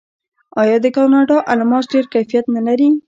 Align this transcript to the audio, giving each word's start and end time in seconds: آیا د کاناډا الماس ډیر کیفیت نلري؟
آیا 0.61 0.77
د 0.83 0.87
کاناډا 0.95 1.37
الماس 1.51 1.85
ډیر 1.93 2.05
کیفیت 2.13 2.45
نلري؟ 2.55 2.89